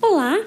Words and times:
Olá! 0.00 0.46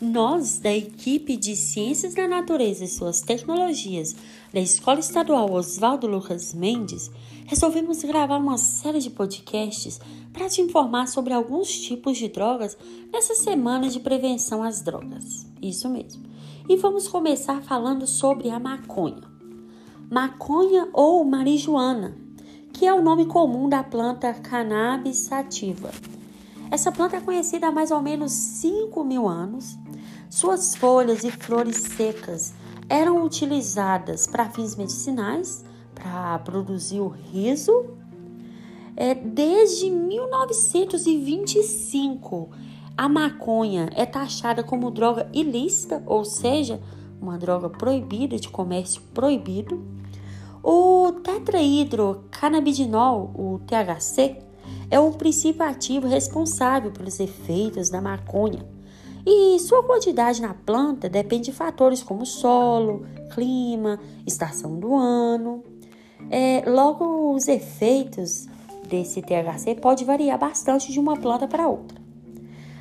Nós, 0.00 0.60
da 0.60 0.72
equipe 0.72 1.36
de 1.36 1.56
Ciências 1.56 2.14
da 2.14 2.28
Natureza 2.28 2.84
e 2.84 2.88
suas 2.88 3.20
Tecnologias 3.20 4.14
da 4.54 4.60
Escola 4.60 5.00
Estadual 5.00 5.52
Oswaldo 5.52 6.06
Lucas 6.06 6.54
Mendes, 6.54 7.10
resolvemos 7.46 8.04
gravar 8.04 8.36
uma 8.36 8.56
série 8.56 9.00
de 9.00 9.10
podcasts 9.10 10.00
para 10.32 10.48
te 10.48 10.60
informar 10.60 11.08
sobre 11.08 11.32
alguns 11.32 11.72
tipos 11.72 12.16
de 12.18 12.28
drogas 12.28 12.78
nessa 13.12 13.34
semana 13.34 13.88
de 13.88 13.98
prevenção 13.98 14.62
às 14.62 14.80
drogas. 14.80 15.44
Isso 15.60 15.88
mesmo. 15.88 16.22
E 16.68 16.76
vamos 16.76 17.08
começar 17.08 17.60
falando 17.62 18.06
sobre 18.06 18.48
a 18.48 18.60
maconha. 18.60 19.28
Maconha 20.08 20.88
ou 20.92 21.24
marijuana, 21.24 22.16
que 22.80 22.86
é 22.86 22.94
o 22.94 23.02
nome 23.02 23.26
comum 23.26 23.68
da 23.68 23.84
planta 23.84 24.32
cannabis 24.32 25.18
sativa 25.18 25.90
essa 26.70 26.92
planta 26.92 27.16
é 27.16 27.20
conhecida 27.20 27.66
há 27.66 27.72
mais 27.72 27.90
ou 27.90 28.00
menos 28.00 28.30
5 28.30 29.02
mil 29.02 29.28
anos. 29.28 29.76
Suas 30.30 30.76
folhas 30.76 31.24
e 31.24 31.32
flores 31.32 31.78
secas 31.78 32.54
eram 32.88 33.24
utilizadas 33.24 34.28
para 34.28 34.48
fins 34.48 34.76
medicinais, 34.76 35.64
para 35.92 36.38
produzir 36.38 37.00
o 37.00 37.08
riso. 37.08 37.86
É, 38.96 39.12
desde 39.14 39.90
1925, 39.90 42.50
a 42.96 43.08
maconha 43.08 43.90
é 43.96 44.06
taxada 44.06 44.62
como 44.62 44.92
droga 44.92 45.28
ilícita, 45.32 46.00
ou 46.06 46.24
seja, 46.24 46.80
uma 47.20 47.36
droga 47.36 47.68
proibida, 47.68 48.38
de 48.38 48.48
comércio 48.48 49.02
proibido. 49.12 49.82
O 50.62 51.12
tetrahidrocannabinol, 51.24 53.32
o 53.34 53.58
THC, 53.60 54.36
é 54.90 55.00
o 55.00 55.12
princípio 55.12 55.64
ativo 55.64 56.06
responsável 56.06 56.90
pelos 56.90 57.18
efeitos 57.20 57.88
da 57.90 58.00
maconha. 58.00 58.66
E 59.26 59.58
sua 59.60 59.82
quantidade 59.82 60.40
na 60.40 60.54
planta 60.54 61.06
depende 61.08 61.46
de 61.46 61.52
fatores 61.52 62.02
como 62.02 62.26
solo, 62.26 63.06
clima, 63.34 63.98
estação 64.26 64.78
do 64.78 64.94
ano. 64.94 65.62
É, 66.30 66.62
logo, 66.66 67.34
os 67.34 67.48
efeitos 67.48 68.46
desse 68.88 69.22
THC 69.22 69.74
pode 69.80 70.04
variar 70.04 70.38
bastante 70.38 70.92
de 70.92 70.98
uma 70.98 71.16
planta 71.16 71.46
para 71.46 71.68
outra. 71.68 72.00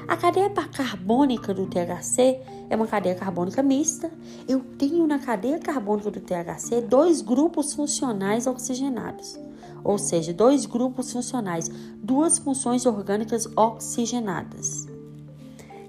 A 0.10 0.18
cadeia 0.18 0.50
carbônica 0.50 1.54
do 1.54 1.68
THC 1.68 2.40
é 2.68 2.76
uma 2.76 2.88
cadeia 2.88 3.14
carbônica 3.14 3.62
mista. 3.62 4.10
Eu 4.48 4.60
tenho 4.60 5.06
na 5.06 5.20
cadeia 5.20 5.60
carbônica 5.60 6.10
do 6.10 6.20
THC 6.20 6.82
dois 6.82 7.22
grupos 7.22 7.76
funcionais 7.76 8.48
oxigenados. 8.48 9.40
Ou 9.84 10.00
seja, 10.00 10.34
dois 10.34 10.66
grupos 10.66 11.14
funcionais, 11.14 11.70
duas 11.98 12.40
funções 12.40 12.88
orgânicas 12.88 13.46
oxigenadas, 13.56 14.88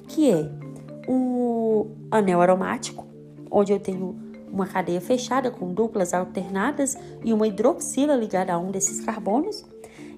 que 0.07 0.31
é 0.31 0.53
o 1.09 1.87
anel 2.11 2.43
aromático, 2.43 3.07
onde 3.51 3.73
eu 3.73 3.81
tenho 3.81 4.19
uma 4.53 4.67
cadeia 4.67 5.01
fechada 5.01 5.51
com 5.51 5.73
duplas 5.73 6.13
alternadas 6.13 6.95
e 7.25 7.33
uma 7.33 7.48
hidroxila 7.48 8.15
ligada 8.17 8.53
a 8.53 8.59
um 8.59 8.71
desses 8.71 9.01
carbonos, 9.01 9.65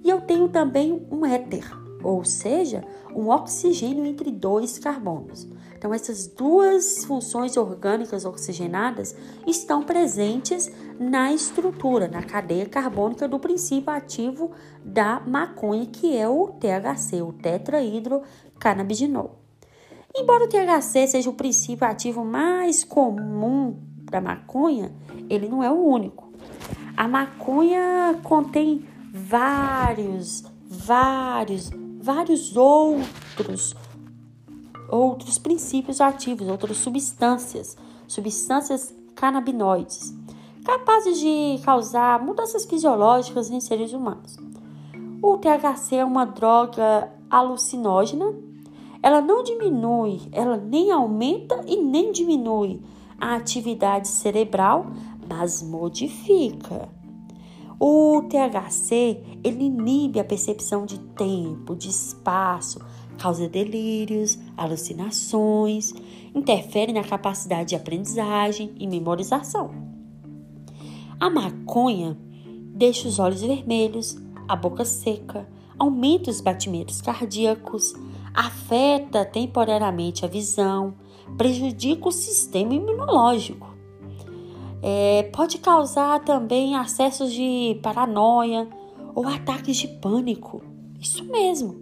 e 0.02 0.10
eu 0.10 0.20
tenho 0.20 0.48
também 0.48 1.06
um 1.08 1.24
éter, 1.24 1.81
ou 2.02 2.24
seja, 2.24 2.84
um 3.14 3.28
oxigênio 3.28 4.06
entre 4.06 4.30
dois 4.30 4.78
carbonos. 4.78 5.48
Então, 5.76 5.92
essas 5.92 6.28
duas 6.28 7.04
funções 7.04 7.56
orgânicas 7.56 8.24
oxigenadas 8.24 9.16
estão 9.46 9.82
presentes 9.82 10.70
na 10.98 11.32
estrutura, 11.32 12.06
na 12.06 12.22
cadeia 12.22 12.66
carbônica 12.66 13.26
do 13.26 13.38
princípio 13.38 13.92
ativo 13.92 14.52
da 14.84 15.20
maconha, 15.26 15.86
que 15.86 16.16
é 16.16 16.28
o 16.28 16.48
THC, 16.48 17.22
o 17.22 17.32
tetrahidrocannabinol. 17.32 19.40
Embora 20.14 20.44
o 20.44 20.48
THC 20.48 21.08
seja 21.08 21.30
o 21.30 21.34
princípio 21.34 21.86
ativo 21.86 22.24
mais 22.24 22.84
comum 22.84 23.76
da 24.10 24.20
maconha, 24.20 24.92
ele 25.28 25.48
não 25.48 25.64
é 25.64 25.70
o 25.70 25.84
único. 25.84 26.30
A 26.96 27.08
maconha 27.08 28.20
contém 28.22 28.86
vários, 29.12 30.44
vários, 30.64 31.70
vários 32.02 32.56
outros 32.56 33.74
outros 34.90 35.38
princípios 35.38 36.02
ativos, 36.02 36.48
outras 36.48 36.76
substâncias, 36.76 37.78
substâncias 38.06 38.94
canabinoides, 39.14 40.14
capazes 40.64 41.18
de 41.18 41.58
causar 41.64 42.22
mudanças 42.22 42.66
fisiológicas 42.66 43.50
em 43.50 43.58
seres 43.58 43.94
humanos. 43.94 44.36
O 45.22 45.38
THC 45.38 45.96
é 45.96 46.04
uma 46.04 46.26
droga 46.26 47.10
alucinógena. 47.30 48.34
Ela 49.02 49.22
não 49.22 49.42
diminui, 49.42 50.20
ela 50.30 50.58
nem 50.58 50.90
aumenta 50.90 51.62
e 51.66 51.76
nem 51.76 52.12
diminui 52.12 52.82
a 53.18 53.36
atividade 53.36 54.08
cerebral, 54.08 54.86
mas 55.26 55.62
modifica. 55.62 56.88
O 57.84 58.22
THC 58.28 59.20
ele 59.42 59.64
inibe 59.64 60.20
a 60.20 60.24
percepção 60.24 60.86
de 60.86 61.00
tempo, 61.00 61.74
de 61.74 61.88
espaço, 61.88 62.78
causa 63.18 63.48
delírios, 63.48 64.38
alucinações, 64.56 65.92
interfere 66.32 66.92
na 66.92 67.02
capacidade 67.02 67.70
de 67.70 67.74
aprendizagem 67.74 68.70
e 68.78 68.86
memorização. 68.86 69.72
A 71.18 71.28
maconha 71.28 72.16
deixa 72.72 73.08
os 73.08 73.18
olhos 73.18 73.40
vermelhos, 73.40 74.16
a 74.46 74.54
boca 74.54 74.84
seca, 74.84 75.48
aumenta 75.76 76.30
os 76.30 76.40
batimentos 76.40 77.00
cardíacos, 77.00 77.94
afeta 78.32 79.24
temporariamente 79.24 80.24
a 80.24 80.28
visão, 80.28 80.94
prejudica 81.36 82.06
o 82.06 82.12
sistema 82.12 82.74
imunológico. 82.74 83.71
É, 84.82 85.22
pode 85.32 85.58
causar 85.58 86.24
também 86.24 86.74
acessos 86.74 87.32
de 87.32 87.78
paranoia 87.82 88.68
ou 89.14 89.26
ataques 89.28 89.76
de 89.76 89.86
pânico. 89.86 90.62
Isso 91.00 91.24
mesmo. 91.24 91.76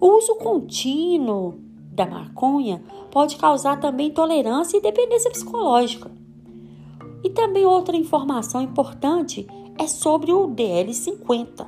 O 0.00 0.16
uso 0.16 0.36
contínuo 0.36 1.60
da 1.92 2.06
maconha 2.06 2.82
pode 3.10 3.36
causar 3.36 3.78
também 3.78 4.08
intolerância 4.08 4.78
e 4.78 4.80
dependência 4.80 5.30
psicológica. 5.30 6.10
E 7.22 7.28
também 7.28 7.66
outra 7.66 7.96
informação 7.96 8.62
importante 8.62 9.46
é 9.78 9.86
sobre 9.86 10.32
o 10.32 10.48
DL50, 10.48 11.66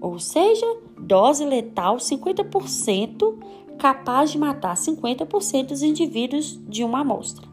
ou 0.00 0.18
seja, 0.18 0.66
dose 0.98 1.44
letal 1.44 1.96
50% 1.96 3.38
capaz 3.78 4.30
de 4.30 4.38
matar 4.38 4.76
50% 4.76 5.68
dos 5.68 5.82
indivíduos 5.82 6.60
de 6.68 6.84
uma 6.84 7.00
amostra. 7.00 7.46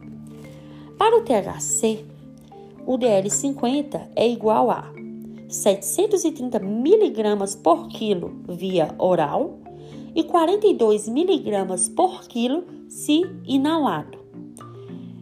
Para 0.98 1.16
o 1.16 1.22
THC, 1.22 2.04
o 2.86 2.98
DL50 2.98 4.08
é 4.16 4.28
igual 4.28 4.70
a 4.70 4.92
730 5.48 6.58
miligramas 6.60 7.54
por 7.54 7.88
quilo 7.88 8.42
via 8.48 8.94
oral 8.98 9.58
e 10.14 10.24
42 10.24 11.08
miligramas 11.08 11.88
por 11.88 12.26
quilo 12.26 12.64
se 12.88 13.22
inalado. 13.46 14.18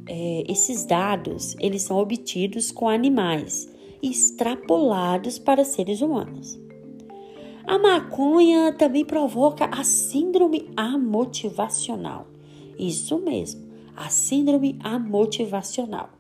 É, 0.07 0.45
esses 0.49 0.85
dados 0.85 1.55
eles 1.61 1.83
são 1.83 1.99
obtidos 1.99 2.71
com 2.71 2.89
animais 2.89 3.69
e 4.03 4.11
extrapolados 4.11 5.39
para 5.39 5.65
seres 5.65 6.01
humanos. 6.01 6.59
A 7.67 7.79
maconha 7.79 8.73
também 8.73 9.05
provoca 9.05 9.67
a 9.67 9.85
síndrome 9.85 10.71
amotivacional. 10.75 12.27
Isso 12.79 13.19
mesmo, 13.19 13.69
a 13.95 14.09
síndrome 14.09 14.79
amotivacional. 14.83 16.18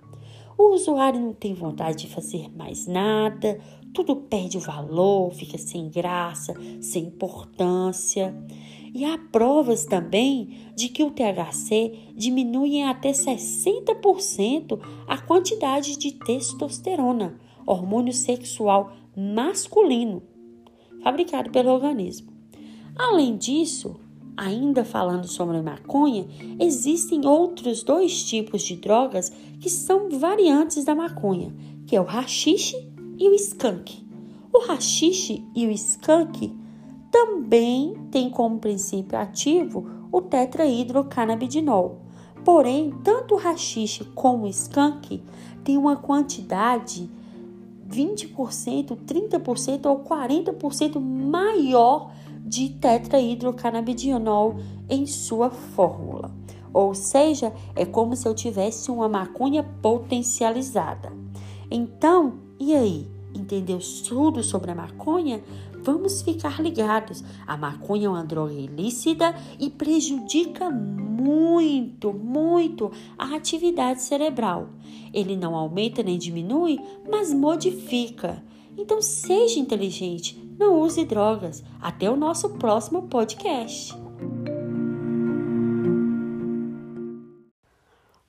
O 0.58 0.74
usuário 0.74 1.20
não 1.20 1.32
tem 1.32 1.54
vontade 1.54 1.98
de 1.98 2.12
fazer 2.12 2.50
mais 2.56 2.88
nada, 2.88 3.60
tudo 3.94 4.16
perde 4.16 4.58
o 4.58 4.60
valor, 4.60 5.32
fica 5.32 5.56
sem 5.56 5.88
graça, 5.88 6.52
sem 6.80 7.04
importância. 7.04 8.34
E 8.92 9.04
há 9.04 9.16
provas 9.30 9.84
também 9.84 10.72
de 10.74 10.88
que 10.88 11.04
o 11.04 11.12
THC 11.12 12.12
diminui 12.16 12.78
em 12.78 12.88
até 12.88 13.12
60% 13.12 14.80
a 15.06 15.18
quantidade 15.18 15.96
de 15.96 16.10
testosterona, 16.12 17.38
hormônio 17.64 18.12
sexual 18.12 18.92
masculino, 19.16 20.24
fabricado 21.04 21.52
pelo 21.52 21.70
organismo. 21.70 22.32
Além 22.96 23.36
disso, 23.36 24.00
ainda 24.38 24.84
falando 24.84 25.26
sobre 25.26 25.60
maconha, 25.60 26.24
existem 26.60 27.26
outros 27.26 27.82
dois 27.82 28.22
tipos 28.22 28.62
de 28.62 28.76
drogas 28.76 29.32
que 29.60 29.68
são 29.68 30.08
variantes 30.08 30.84
da 30.84 30.94
maconha, 30.94 31.52
que 31.86 31.96
é 31.96 32.00
o 32.00 32.04
rachixe 32.04 32.88
e 33.18 33.28
o 33.28 33.34
skunk. 33.34 34.06
O 34.52 34.60
rachixe 34.60 35.44
e 35.56 35.66
o 35.66 35.70
skunk 35.72 36.56
também 37.10 37.94
têm 38.12 38.30
como 38.30 38.60
princípio 38.60 39.18
ativo 39.18 39.90
o 40.12 40.22
tetrahidrocannabinol. 40.22 42.02
Porém, 42.44 42.94
tanto 43.02 43.34
o 43.34 43.38
rachixe 43.38 44.04
como 44.14 44.44
o 44.44 44.48
skunk 44.48 45.20
têm 45.64 45.76
uma 45.76 45.96
quantidade 45.96 47.10
20%, 47.90 48.96
30% 49.04 49.86
ou 49.86 49.98
40% 50.04 51.00
maior 51.00 52.12
de 52.48 52.70
tetrahidrocannabinol 52.70 54.56
em 54.88 55.06
sua 55.06 55.50
fórmula. 55.50 56.30
Ou 56.72 56.94
seja, 56.94 57.52
é 57.74 57.84
como 57.84 58.16
se 58.16 58.26
eu 58.26 58.34
tivesse 58.34 58.90
uma 58.90 59.08
maconha 59.08 59.62
potencializada. 59.62 61.12
Então, 61.70 62.38
e 62.58 62.74
aí? 62.74 63.06
Entendeu 63.34 63.78
tudo 64.06 64.42
sobre 64.42 64.70
a 64.70 64.74
maconha? 64.74 65.42
Vamos 65.82 66.22
ficar 66.22 66.60
ligados. 66.60 67.22
A 67.46 67.56
maconha 67.56 68.06
é 68.06 68.10
uma 68.10 68.24
droga 68.24 68.52
ilícita 68.52 69.34
e 69.58 69.70
prejudica 69.70 70.70
muito, 70.70 72.12
muito 72.12 72.90
a 73.16 73.34
atividade 73.36 74.02
cerebral. 74.02 74.70
Ele 75.12 75.36
não 75.36 75.54
aumenta 75.54 76.02
nem 76.02 76.18
diminui, 76.18 76.80
mas 77.08 77.32
modifica. 77.32 78.42
Então 78.78 79.02
seja 79.02 79.58
inteligente, 79.58 80.38
não 80.56 80.80
use 80.80 81.04
drogas. 81.04 81.64
Até 81.82 82.08
o 82.08 82.14
nosso 82.14 82.50
próximo 82.50 83.08
podcast. 83.08 83.92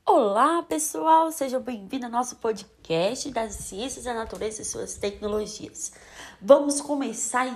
Olá, 0.03 0.63
pessoal! 0.63 1.31
Sejam 1.31 1.61
bem-vindos 1.61 2.05
ao 2.05 2.11
nosso 2.11 2.37
podcast 2.37 3.29
das 3.29 3.53
ciências 3.53 4.05
da 4.05 4.13
natureza 4.15 4.63
e 4.63 4.65
suas 4.65 4.95
tecnologias. 4.95 5.93
Vamos 6.41 6.81
começar 6.81 7.47
e 7.47 7.53